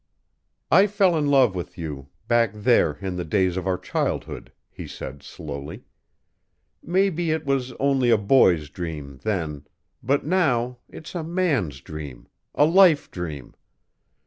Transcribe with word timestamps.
"I 0.71 0.87
fell 0.87 1.15
in 1.15 1.27
love 1.27 1.53
with 1.53 1.77
you 1.77 2.09
back 2.27 2.53
there 2.55 2.93
in 3.01 3.17
the 3.17 3.23
days 3.23 3.55
of 3.55 3.67
our 3.67 3.77
childhood," 3.77 4.51
he 4.71 4.87
said 4.87 5.21
slowly. 5.21 5.83
"Maybe 6.81 7.29
it 7.29 7.45
was 7.45 7.71
only 7.73 8.09
a 8.09 8.17
boy's 8.17 8.71
dream 8.71 9.19
then 9.21 9.67
but 10.01 10.25
now 10.25 10.79
it's 10.89 11.13
a 11.13 11.23
man's 11.23 11.81
dream 11.81 12.27
a 12.55 12.65
life 12.65 13.11
dream. 13.11 13.53